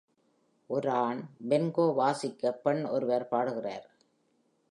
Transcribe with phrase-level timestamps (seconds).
[0.69, 3.87] ஒரு ஆண் bongo வாசிக்க பெண் ஒருவர் பாடுகிறார்.